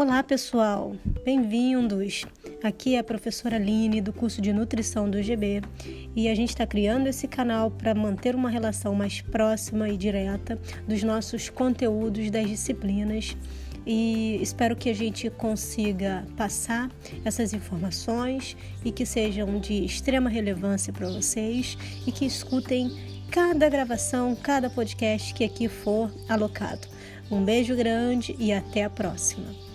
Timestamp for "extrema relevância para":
19.84-21.10